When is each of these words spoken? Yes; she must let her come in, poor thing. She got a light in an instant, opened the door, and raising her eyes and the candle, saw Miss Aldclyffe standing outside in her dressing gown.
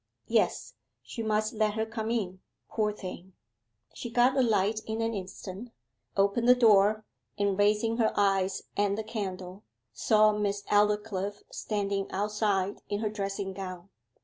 Yes; 0.25 0.73
she 1.03 1.21
must 1.21 1.53
let 1.53 1.75
her 1.75 1.85
come 1.85 2.09
in, 2.09 2.39
poor 2.67 2.91
thing. 2.91 3.33
She 3.93 4.09
got 4.09 4.35
a 4.35 4.41
light 4.41 4.81
in 4.87 4.99
an 4.99 5.13
instant, 5.13 5.69
opened 6.17 6.49
the 6.49 6.55
door, 6.55 7.05
and 7.37 7.55
raising 7.55 7.97
her 7.97 8.11
eyes 8.15 8.63
and 8.75 8.97
the 8.97 9.03
candle, 9.03 9.61
saw 9.93 10.31
Miss 10.33 10.63
Aldclyffe 10.71 11.43
standing 11.51 12.09
outside 12.09 12.81
in 12.89 13.01
her 13.01 13.09
dressing 13.09 13.53
gown. 13.53 13.89